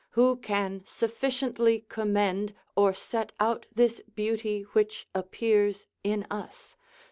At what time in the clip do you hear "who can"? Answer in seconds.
0.17-0.81